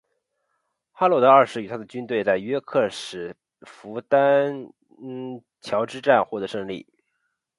[0.91, 4.73] 哈洛德二世与他的军队在约克的史丹福德
[5.61, 6.87] 桥之战获得胜利。